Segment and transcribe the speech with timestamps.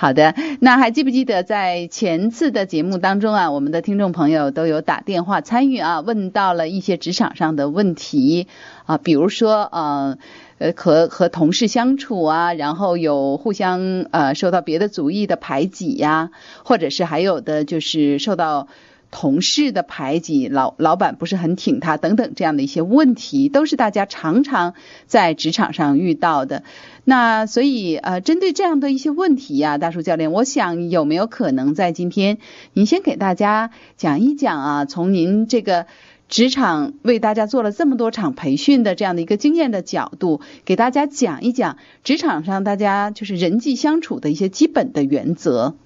[0.00, 8.46] 好的，那还记不记得在前次的节目当中啊，我们的听众朋友都有打电话参与啊，问到了一些职场上的问题
[8.86, 10.16] 啊，比如说呃
[10.58, 16.30] 呃和和同事相处啊，然后有互相呃受到别的族裔的排挤呀，
[16.62, 18.68] 或者是还有的就是受到。
[19.10, 24.74] 同事的排挤，老老板不是很挺他，等等这样的一些问题，都是大家常常
[25.06, 26.62] 在职场上遇到的。
[27.04, 32.38] 那所以呃，针对这样的一些问题呀，大树教练，我想有没有可能在今天，
[32.74, 35.86] 您先给大家讲一讲啊，从您这个
[36.28, 45.76] 职场为大家做了这么多场培训的这样的一个经验的角度，给大家讲一讲职场上大家就是人际相处的一些基本的原则。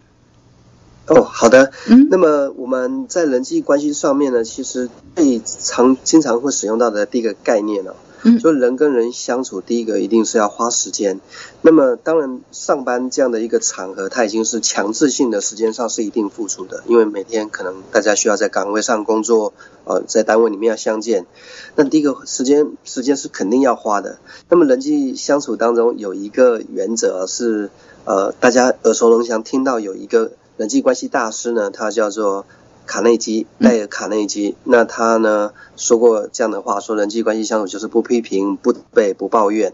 [1.08, 1.72] 哦，好的。
[1.88, 11.20] 嗯，那么我们在人际关系上面呢，其实最常经常会使用到的第一个概念呢，嗯，就人跟人相处，第一个一定是要花时间。
[11.60, 19.54] 那么当然，上班这样的一个场合，它已经是强制性的时间上是一定付出的，因为每天可能大家需要在岗位上工作，
[19.84, 21.26] 呃，在单位里面要相见。
[21.74, 24.18] 那第一个时间时间是肯定要花的。
[24.48, 27.70] 那么人际相处当中有一个原则是，
[28.04, 30.30] 呃，大家耳熟能详听到有一个。
[30.62, 32.46] 人际关系大师呢，他叫做
[32.86, 34.54] 卡内基，戴尔卡内基。
[34.62, 39.72] 那他呢说过这样的话，说人际关系相处就是不批评、不被、不抱怨。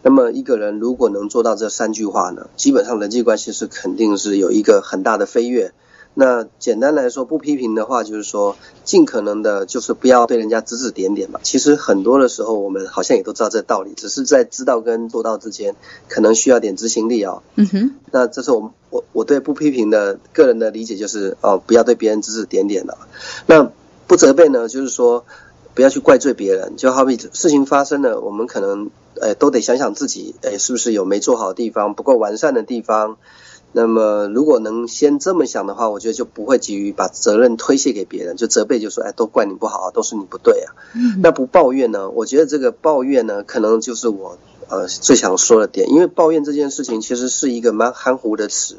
[0.00, 5.74] 那么一个人如果能做到这三句话呢，基本上人际关系是肯定是有一个很大的飞跃。
[6.12, 11.38] 那简单来说，不批评的话，就是说尽可能的，就是不要对人家指指点点嘛。
[11.42, 15.76] 其实很多的时候，我们好像也都知道这道理，只是在知道跟做到之间，
[16.08, 17.42] 可能需要点执行力啊。
[17.54, 17.94] 嗯哼。
[18.10, 22.98] 那这是我们我我对不批评的个人的理解，就是哦，不要对别人指指点点了。
[23.46, 23.70] 那
[24.08, 25.24] 不责备呢，就是说
[25.74, 26.74] 不要去怪罪别人。
[26.76, 33.16] 就好比事情发生了，我们可能诶都得想想自己，诶是不是有没做好的地方，不够完善的地方。
[33.72, 40.74] 那么，如果能先这么想的话，我觉得就不会急于把责任推卸给别人，就责备，就说，哎，都怪你不好，啊都是你不对啊。
[41.22, 42.10] 那不抱怨呢？
[42.10, 44.38] 我觉得这个抱怨呢，可能就是我
[44.68, 48.76] 呃最想说的点，因为抱怨这件事情其实是一个蛮含糊的词。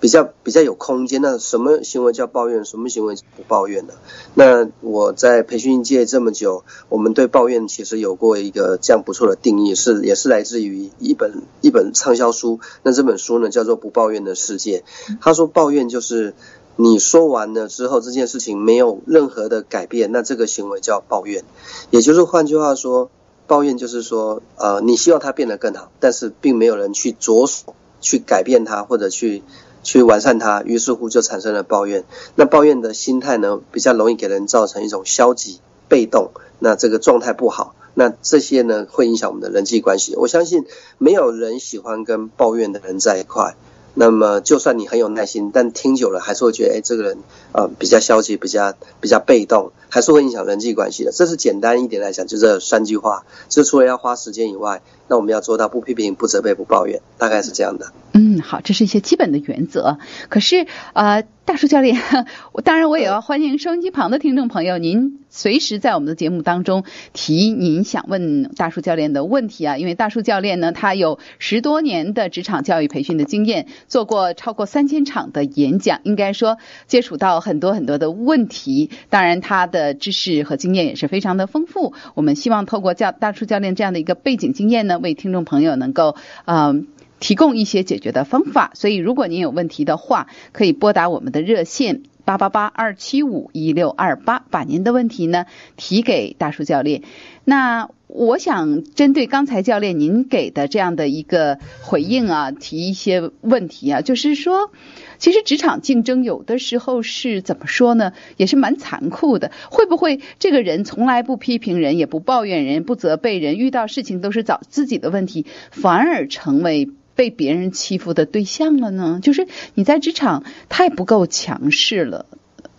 [0.00, 3.92] 比较比较有空间，那什么行为叫抱怨，什么行为不抱怨呢？
[4.34, 12.60] 那我在培训界这么久，我们对抱怨其实有过一个这样不错的定义，是也是来自于一本一本畅销书。
[12.82, 14.84] 那这本书呢叫做《不抱怨的世界》。
[15.20, 16.32] 他说抱怨就是
[16.76, 21.44] 你说完了之后，这件事情没有任何的改变，那这个行为叫抱怨。
[21.90, 23.10] 也就是换句话说，
[23.46, 29.42] 抱怨就是说，呃，你希望它变得更好，但是并没有人去着手去改变它，或者去。
[29.82, 32.04] 去完善它，于是乎就产生了抱怨。
[32.34, 37.74] 那抱怨的心态呢，比较容易给人造成一种消极、被动，那这个状态不好。
[37.94, 40.14] 那这些呢，会影响我们的人际关系。
[40.16, 40.64] 我相信
[40.98, 43.56] 没有人喜欢跟抱怨的人在一块。
[43.94, 47.18] 那么，就算你很有耐心，但听久了还是会觉得，哎，这个人
[47.52, 51.12] 呃比较消极，比较比较被动，还是会影响人际关系的。
[51.12, 53.24] 这是简单一点来讲，就这三句话。
[53.48, 57.92] 这除了要花时间以外，那我们要做到不批评、不责备、不抱怨，大概是这样的。
[58.14, 59.98] 嗯，好，这是一些基本的原则。
[60.28, 61.24] 可是，呃。
[61.46, 62.00] 大树教练，
[62.62, 81.94] 当然我也要欢迎收音机旁的听众朋友，您随时在我们的节目当中提您想问大树教练的问题啊，因为大树教练呢，他有十多年的职场教育培训的经验，做过超过三千场的演讲，应该说接触到很多很多的问题，当然他的的知识和经验也是非常的丰富。
[82.14, 86.86] 我们希望透过教大树教练这样的一个背景经验呢，为听众朋友能够嗯。
[87.20, 95.46] 提供一些解决的方法，所以如果您有问题的话，可以拨打我们的热线八八八二七五一六二八，把您的问题呢
[95.76, 97.02] 提给大树教练。
[97.44, 104.70] 那我想针对刚才教练您给的这样的一个回应啊，提一些问题啊，就是说，
[105.18, 109.50] 其实职场竞争有的时候是怎么说呢，也是蛮残酷的。
[109.68, 116.90] 会不会这个人从来不批评人，也不抱怨人，不责备人，遇到事情都是找自己的问题，反而成为。
[117.14, 119.20] 被别人欺负的对象了呢？
[119.22, 122.26] 就是你在职场太不够强势了。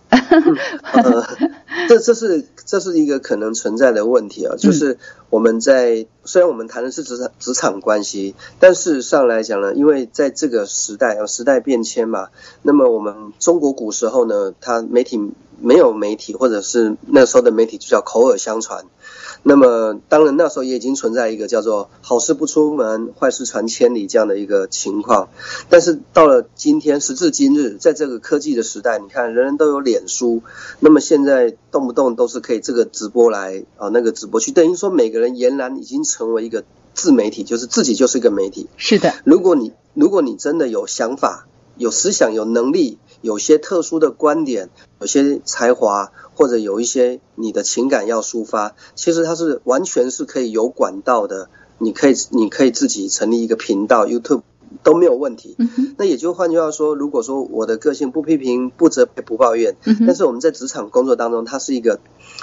[0.09, 1.25] 呃
[1.87, 4.55] 这这是这是一个可能存在的问题啊。
[4.57, 4.97] 就是
[5.29, 12.27] 我们在虽然我们谈的是职场职场关系，但事实上来讲呢，因为在这个时代啊，时代变迁嘛，
[12.61, 15.17] 那么我们中国古时候呢，它媒体
[15.61, 18.85] 没有媒体，或者是那时候的媒体就叫口耳相传。
[19.43, 25.29] 那么，当然那时候也已经存在一个叫做“好事不出门，坏事传千里”这样的一个情况。
[25.67, 30.43] 但是到了今天，时至今日，在这个科技的时代，你看人人都有脸书，
[30.79, 36.63] 那么现在动不动都是可以这个直播来啊，那个直播去，等于说每个人俨然已经成为一个
[36.93, 38.67] 自媒体，就是自己就是一个媒体。
[38.77, 39.13] 是的。
[39.23, 41.47] 如果你如果你真的有想法，
[41.77, 44.69] 有思想、有能力、有些特殊的观点、
[44.99, 51.49] 有些才华，或者有一些你的情感要抒发，其实它是完全是可以有管道的。
[51.77, 54.43] 你可以，你可以自己成立一个频道，YouTube。
[54.83, 55.55] 都没有问题。
[55.97, 59.75] 那也就换句话说，如果说我的个性不批评、不责备、不抱怨，
[60.05, 61.99] 但是我们在职场工作当中，它是一个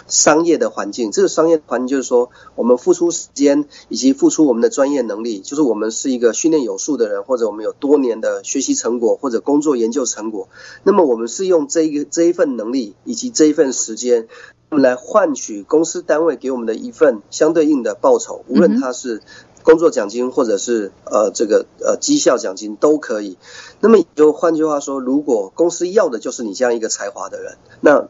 [0.06, 1.10] 商业的环境。
[1.10, 10.48] 这个商业环境就是说，我们付出时间以及付出我们的专业能力，就是我们是一个训练有素的人，或者我们有多年的学习成果或者工作研究成果。
[10.84, 14.28] 那么我们是用这一个这一份能力以及这一份时间，
[14.70, 19.22] 来换取公司单位给我们的一份相对应的报酬，无论它是。
[19.68, 23.36] 工作奖金或者是呃这个呃绩效奖金都可以。
[23.80, 28.08] 那么就换句话说，如果公司要的就是你这样一个才华的人，那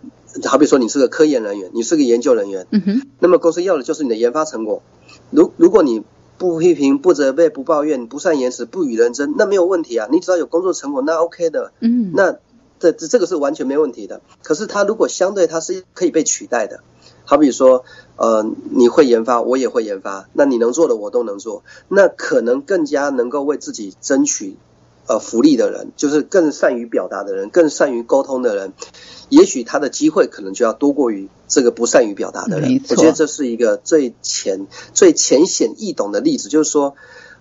[0.48, 4.84] 好比说你是个科研人员，你是个研究人员，嗯哼，那么公司要的就是你的研发成果。
[5.32, 6.04] 如如果你
[6.38, 10.06] 不批评、不责备、不抱怨、不善言辞、不与人争，那没有问题啊。
[10.12, 11.72] 你只要有工作成果，那 OK 的。
[11.80, 12.36] 嗯，那
[12.78, 14.20] 这这这个是完全没问题的。
[14.44, 16.84] 可是他如果相对他是可以被取代的。
[17.28, 17.84] 好比说，
[18.16, 24.56] 呃，你会研发，我也会研发，那你能做的我都能做，那可能更加能够为自己争取
[25.06, 28.72] 呃福利的人，就是更善于表达的人，更善于沟通的人，
[29.28, 32.80] 也许他的机会可能就要多过于这个不善于表达的人。
[32.88, 36.94] 我觉得这是一个最浅、最浅显易懂的例子，就是说。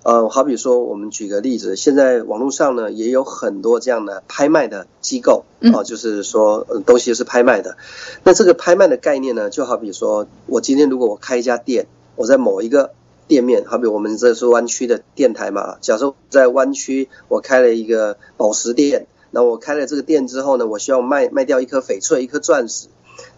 [0.07, 5.43] 呃，好比说，我们举个例子，现在网络上呢也有很多这样的拍卖的机构，
[5.73, 7.75] 哦，就是说东西是拍卖的。
[8.23, 12.93] 那这个拍卖的概念呢，就好比说我今天如果我开一家店，我在某一个
[13.27, 22.87] 店面，好比我们这是湾区的电台嘛，假设在湾区我开了一个宝石店，那我开了这个店之后呢，我需要卖卖掉一颗翡翠，一颗钻石，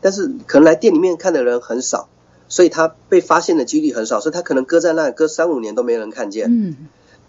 [0.02, 2.10] 但是可能来店里面看的人很少。
[2.50, 6.48] 所以它被发现的几率很少，所以它可能搁在那搁三五年都没人看见。
[6.50, 6.76] 嗯。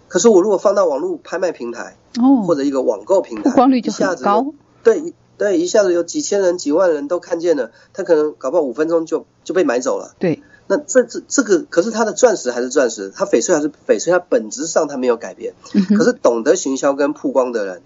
[0.08, 4.52] 可是我如果放到网络拍卖平台，哦，或者一个网购平台，曝光率就很高。
[4.82, 10.16] 对对，一下子有几千人、几万人都看见了，它可能搞不好五分钟就就被买走了。
[10.18, 10.42] 对。
[10.66, 15.54] 那这这这个，可是它的钻石还是钻石，它翡翠还是翡翠，它本质上它没有改变。
[15.74, 15.96] 嗯。
[15.96, 17.82] 可是懂得行销跟曝光的人，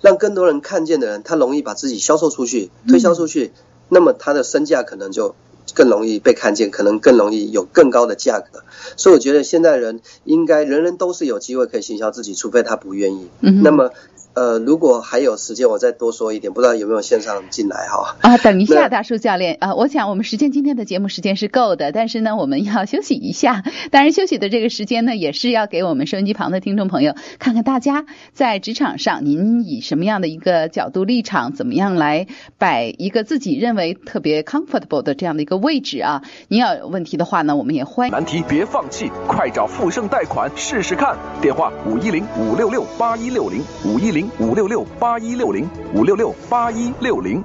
[0.00, 3.52] 让更多人看见的人，他容易把自己销售出去、推销出去，
[3.90, 5.34] 那么他的身价可能就。
[5.74, 8.62] 更容易被看见，可能更容易有更高的价格，
[8.96, 13.28] 所以我觉得现在人应该人人都是有机会可以行销自己，除非他不愿意。
[13.40, 13.90] 嗯那么。
[14.36, 18.16] 呃，如果还有时间，我再多说一点，不知道有没有线上进来哈？
[18.20, 23.64] 啊，等一下，大叔教练啊，我想我们时间今天的节目时间是够的，但是呢，我们要休息一下。
[23.90, 28.04] 当然，休息的这个时间呢，也是要给我们收音机旁的听众朋友看看，大家
[28.34, 32.26] 在职场上，您以什么样的一个角度立场，怎么样来
[32.58, 36.20] 摆一个自己认为特别 comfortable 的这样的一个位置啊？
[36.48, 38.12] 您要有问题的话呢，我们也欢迎。
[38.12, 44.48] 难题别放弃，快找富盛贷款试试看，电话五一零五六六八一六零五一零。
[44.48, 47.42] 五六六八一六零五六六八一六零，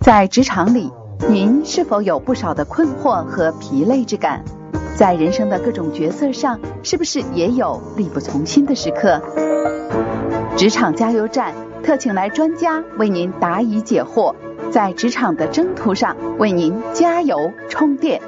[0.00, 0.90] 在职场里，
[1.28, 4.44] 您是否有不少的困惑和疲累之感？
[4.96, 9.20] 在人生的各种角色上，是不是也有力不从心的时刻？
[10.56, 14.34] 职场加油站特请来专家为您答疑解惑，
[14.70, 18.20] 在职场的征途上为您加油充电。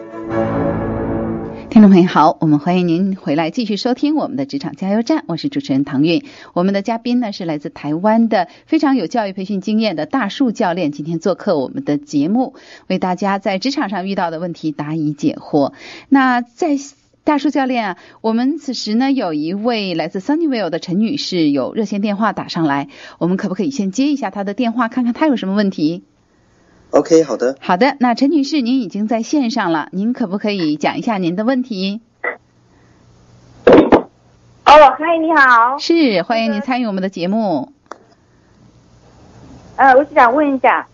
[1.72, 6.22] 听众朋友好，我们欢迎您回来继续收听我们的职场加油站，我是主持人唐韵。
[6.52, 12.52] 我们的嘉宾呢是来自台湾的非常有教育培训经验的大树教练，今天做客我们的节目，
[12.88, 15.72] 为大家在职场上遇到的问题答疑解惑。
[16.10, 16.76] 那在
[17.24, 26.04] 大树教练啊，我们此时呢有一位来自 Sunnyvale 的陈女士有热线电话打上来，我们可不可以先接一下她的电话，看看她有什么问题
[26.92, 27.56] ？OK，好的。
[27.60, 32.02] 好的，那陈女士，您已经在线上了，您可不可以讲一下您的问题？
[33.64, 35.78] 哦，嗨，你好。
[35.78, 37.72] 是，欢迎您参与我们的节目。
[39.76, 40.86] 呃，我是想问一下，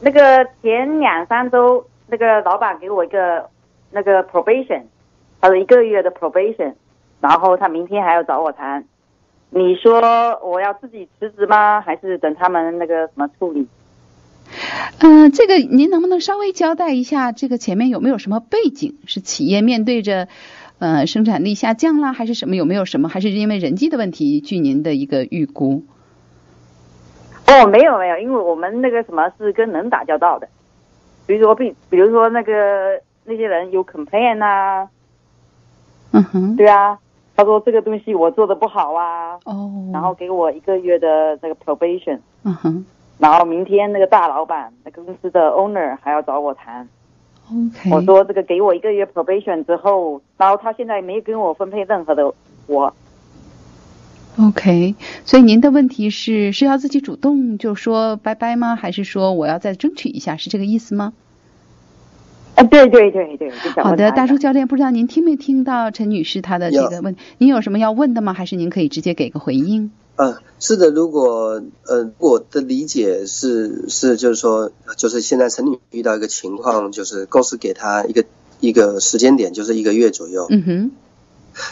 [0.00, 3.48] 那个前两三周，那个老板给我一个
[3.92, 4.82] 那个 probation，
[5.40, 6.74] 他说一个月的 probation，
[7.20, 8.84] 然后他明天还要找我谈，
[9.50, 10.00] 你说
[10.42, 11.80] 我要自己辞职吗？
[11.80, 13.66] 还是等他们那个什么处理？
[14.98, 18.96] 嗯，这个您能不能稍微交代一下，这个前面有没有什么背景？
[19.06, 20.28] 是企业面对着
[20.78, 22.56] 呃生产力下降啦，还是什么？
[22.56, 23.08] 有没有什么？
[23.08, 24.40] 还是因为人际的问题？
[24.40, 25.84] 据您的一个预估？
[27.46, 30.48] 哦，没有没有，因为我们那个什么是跟人打交道的，
[31.26, 34.88] 比如说比比如说那个那些人有 complain 啊，
[36.12, 36.98] 嗯哼，对啊，
[37.36, 42.84] 他说这个东西我做的不好啊，哦，然后给我一个月的那个 probation，嗯哼。
[43.18, 46.88] 然后明天那个大老板，那个公司的 owner 还要找我谈。
[47.50, 47.90] OK。
[47.90, 52.32] 我说这个给我一个月 probation 之后，然后他现在没跟我分配任何的
[52.66, 52.92] 活。
[54.38, 54.94] OK，
[55.24, 58.76] 所以您的问题是是要自己主动就说拜拜吗？
[58.76, 60.36] 还是说我要再争取一下？
[60.36, 61.14] 是这个意思吗？
[62.56, 63.50] 啊，对对对对。
[63.82, 68.32] 好的，大叔教练，不知道您听没听到陈女士她的这个问，您有什么要问的吗？
[68.32, 69.90] 还是您可以直接给个回应？
[70.16, 78.24] 嗯，是的，如果呃我的理解是是就是说，就是现在陈女遇到一个情况，就是公司给她一个
[78.60, 80.46] 一个时间点，就是一个月左右。
[80.50, 80.90] 嗯哼。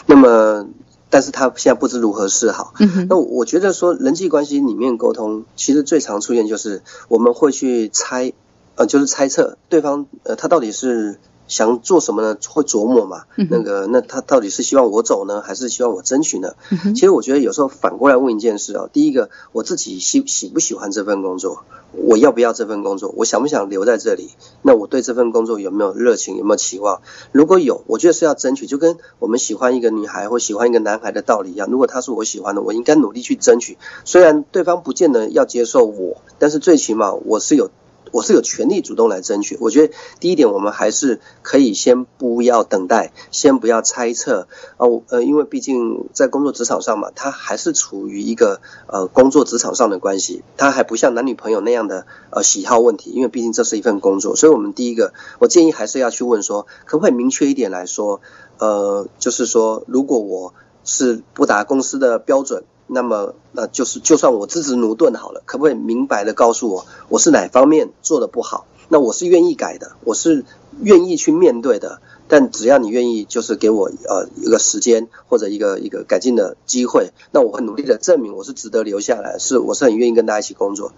[0.05, 0.67] 那么。
[1.07, 2.73] 但是她现在不知如何是好。
[2.79, 8.33] 嗯哼那我觉得说人际关系里面沟通，其实最常出现就是我们会去猜，
[8.75, 11.19] 呃，就是猜测对方，呃，他到底是。
[11.47, 12.35] 想做什么呢？
[12.49, 13.25] 会琢磨嘛？
[13.51, 16.55] 那个，那他到底是希望我走呢，还是希望我争取呢？
[16.95, 21.63] 其实我觉得有时候反过来问一件事啊，第一个，我自己喜喜不喜欢这份工作？
[21.91, 23.13] 我要不要这份工作？
[23.15, 24.31] 我想不想留在这里？
[24.63, 26.35] 那我对这份工作有没有热情？
[26.37, 27.03] 有没有期望？
[27.31, 31.69] 如果有，我觉得是要争取，就跟我们喜欢一个女孩或喜欢一个男孩的道理一样。
[31.69, 33.77] 如果他是我喜欢的，我应该努力去争取。
[34.03, 37.69] 虽然对方不见得要接受我，但是最起码我是有。
[38.11, 39.57] 我是有权利主动来争取。
[39.59, 44.47] 我觉得第一点，我们还是可以先不要等待，先不要猜测
[44.77, 44.87] 啊。
[45.09, 53.11] 呃，因为毕竟在工作职场上嘛，他还是处于一个呃工作职场上的关系，他还不像男女朋友那样的呃喜好问题。
[53.11, 58.21] 因为毕竟这是一份工作，所以我们第一个，我建议还是要去问说，可不可以明确一点来说，
[58.59, 62.63] 呃，就是说，如果我是不达公司的标准。
[62.87, 68.65] 那么，那就是就算我自知奴钝好了，可不可以明白的告诉我，我是哪方面做的不好？
[68.89, 70.45] 那我是愿意改的，我是
[70.81, 72.01] 愿意去面对的。
[72.27, 80.91] 但只要你愿意，就是给我呃一个时间或者一个一个改进的机会，那我会努力的证明我是值得留下来，是我是很愿意跟大家一起工作。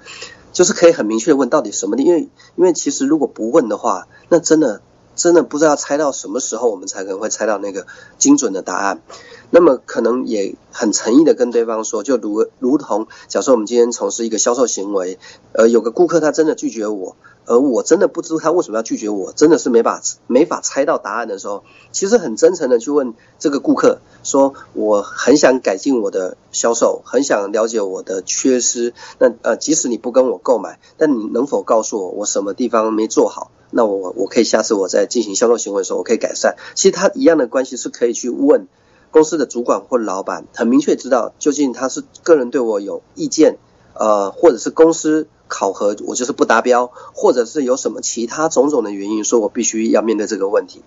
[0.54, 4.82] 就是可以很明确的问到底什么的，因为因为其实如果不问的话，那真的
[5.18, 9.02] 真的不知道猜到什么时候我们才可能会猜到那个精准的答案。
[9.50, 15.18] 那么可能也很诚意的跟对方说，就如如同假设我们今天从事一个销售行为，
[15.54, 21.64] 呃，有个顾客他真的拒绝我，而我真的不知道他为什么要拒绝我，真的是没法没法猜到答案的时候，
[21.94, 33.52] 其实很真诚的去问这个顾客，说我很想改进我的销售，很想了解我的缺失，那呃即使你不跟我购买，但你能否告诉我我什么地方没做好？
[33.72, 36.56] 那我我可以下次我在进行销售行为的时候我可以改善。
[36.76, 38.68] 其实他一样的关系是可以去问。
[39.18, 43.58] 公司的主管或老板很明确知道，究竟他是个人对我有意见，
[43.96, 50.84] 呃，或者是公司考核我就是不达标，或者是有什么其他种种的原因，说我必须要面对这个问题。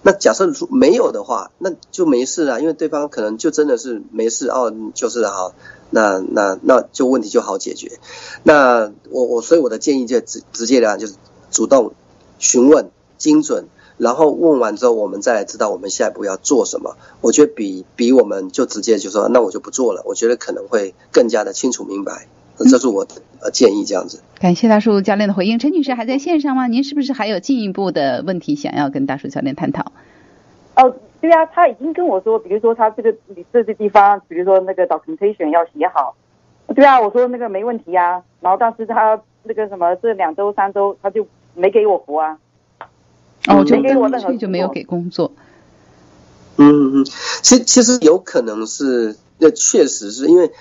[0.00, 5.52] 那假设没有的话，那就没事啊，因为对方可能就真的是没事哦，就是好，
[5.90, 7.98] 那那那就问题就好解决。
[8.44, 11.16] 那我我所以我的建议就直直接的，就是
[11.50, 11.92] 主动
[12.38, 13.68] 询问，精准。
[13.96, 16.96] 然后问完之后，我们再来知道我们下一步要做什么。
[17.20, 22.26] 我觉得比比我们就直接就说那我就不做了，我觉得可能会更加的清楚明白。
[22.56, 24.20] 这是我的呃建议，这样子。
[24.38, 25.58] 感谢大树教练的回应。
[25.58, 26.68] 陈女士还在线上吗？
[26.68, 29.90] 您是不是还有进一步的问题想要跟大树教练探讨？
[30.76, 33.12] 哦，对啊，他已经跟我说，比如说他这个
[33.52, 36.14] 这个地方，比如说那个 documentation 要写好。
[36.76, 38.22] 对啊，我说那个没问题啊。
[38.40, 42.38] 然后但是他那个什么这两周三周他就没给我服啊。
[43.48, 45.32] 哦，就干脆就没有给工作。
[46.56, 47.06] 嗯嗯，
[47.42, 50.52] 其其实有可能是，那确实是因为，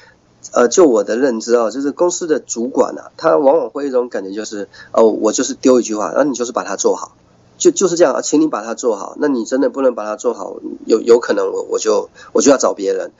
[0.52, 7.16] 呃，就我的认知啊，就是公司的主管啊，他往往会一种感觉就是，哦，我就是丢一句话，然后你就是把它做好，
[7.58, 9.16] 就就是这样，请你把它做好。
[9.20, 13.12] 那你真的不能把它做好，有有可能我我就我就要找别人。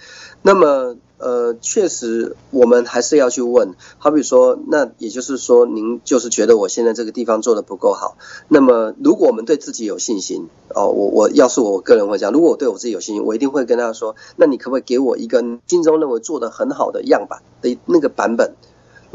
[0.42, 0.98] 那么。
[1.24, 3.76] 呃，确实，我们还是要去问。
[3.98, 8.18] 好比说，那也就是说，您就是觉得我现在这个地方做的不够好。
[8.50, 18.54] 那么，如果我们对自己有信心，哦，我我要是我个人会讲，如果我对我自己有信心，我一定会跟他说，那你可不可以给我一个心中认为做的很好的样板的那个版本？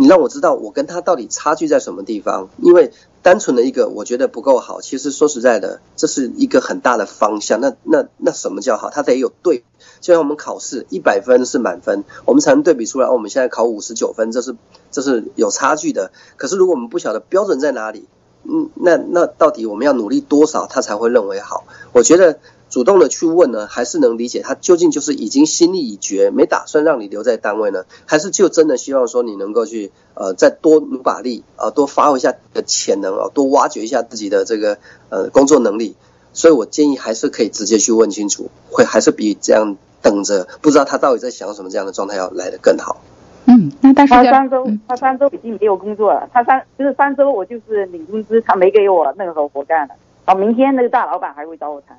[0.00, 2.50] 你让我知道我跟他到底差距在什么地方？
[2.58, 7.60] 因为单纯的一个我觉得不够好，其实说实在的，这是一个很大的方向。
[7.60, 8.90] 那那那什么叫好？
[8.90, 9.64] 他得有对，
[10.00, 13.08] 就像我们考试一百分是满分，我们才能对比出来。
[13.08, 14.54] 我们现在考五十九分，这是
[14.92, 16.12] 这是有差距的。
[16.36, 18.06] 可是如果我们不晓得标准在哪里，
[18.44, 21.64] 嗯，那那到底我们要努力多少，他才会认为好？
[21.92, 22.38] 我觉得。
[22.70, 35.96] 主动的去问呢，还是能理解他究竟就是已经心意已决，没打算让你留在单位呢，还是就真的希望说你能够去呃再多努把力啊，多发挥一下的潜能啊，多挖掘一下自己的这个呃工作能力。
[36.34, 43.00] 所以我建议还是可以直接去问清楚，会还是比这样等着不知道他到底在想什么这样的状态要来的更好。
[43.46, 49.94] 嗯，那但是他三周他三周已经没有工作了，他三就是三周我就是领工资，他没给我任何活干了。
[50.26, 51.98] 好，明天那个大老板还会找我谈。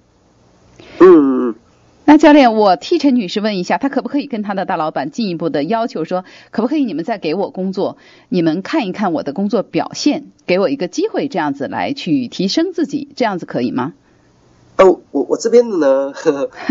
[0.99, 1.55] 嗯嗯嗯，
[2.05, 7.97] 那教练，我替陈女士问一下，她可不可以跟她的大老板进一步的要求说，可不可以你们再给我工作，
[8.29, 13.93] 你们看一看我的工作表现，给我一个机会，这样子来去提升自己，这样子可以吗？
[14.77, 16.13] 哦，我我这边的呢，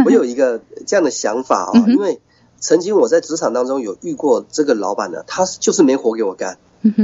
[0.05, 2.21] 我有一个这样的想法啊，因为
[2.59, 6.59] 曾经我在职场当中有遇过这个老板呢，他就是没活给我干，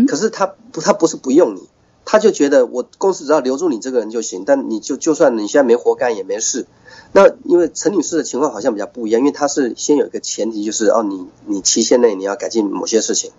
[0.07, 1.61] 可是他不，他不是不用你。
[2.05, 6.67] 他就觉得我公司只要留住你这个人就行，但你就就算你现在没活干也没事。
[7.13, 13.31] 那因为陈女士的情况好像比较不一样，因为她是先有一个前提，就是哦，你你期限内你要改进某些事情。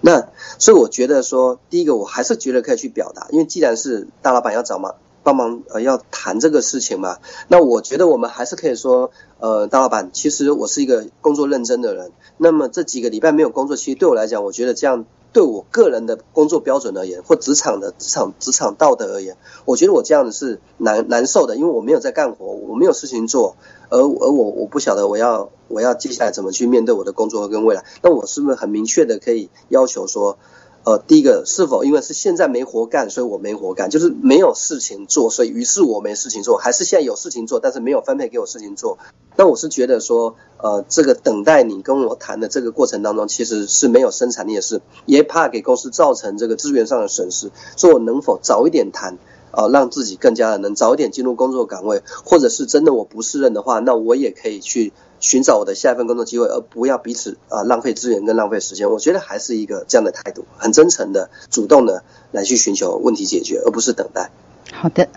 [0.00, 9.10] 那所以我觉得说，第一个我还是觉得可以去表达，因为既然是大老板要找嘛帮忙呃要谈这个事情嘛，那我觉得我们还是可以说，
[9.40, 15.06] 呃，大老板，其实我是一个工作认真的人，那么这几个礼拜没有工作，其实对我来讲，我觉得这样。
[15.32, 23.56] 对我个人的工作标准而言，或职场的职场职场道德而言，我觉得我这样子是难难受的，因为我没有在干活，我没有事情做，
[23.88, 30.38] 而而我我不晓得我要我要接下来怎么去面对我的工作跟未来，那我是不是很明确的可以要求说？
[30.84, 38.98] 呃，第一个是否因为是现在没活干，所以我没活干，就是没有事情做，所以于是我没事情做，还是现在有事情做，但是没有分配给我事情做。
[39.36, 47.52] 那我是觉得说，呃，这个等待你跟我谈的这个过程当中，其实是没有生产力的事，也怕给公司造成这个资源上的损失。
[47.76, 49.18] 说我能否早一点谈，
[49.52, 54.92] 呃，让自己更加的能早一点进入工作岗位，或者是真的我不适任的话，那我也可以去。
[55.22, 58.90] 寻找我的下一份工作机会，而不要彼此啊浪费资源跟浪费时间。
[58.90, 62.02] 我觉得还是一个这样的态度，很真诚的、主动的
[62.32, 64.30] 来去寻求问题解决，而不是等待。
[64.72, 65.08] 好的，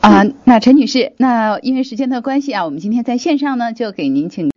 [0.00, 4.50] 啊，那陈女士，那因为时间的关系啊，我们今天在线上呢就给您请。